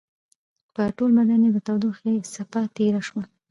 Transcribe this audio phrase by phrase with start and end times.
[0.73, 3.23] په ټول بدن يې د تودوخې څپه تېره شوه.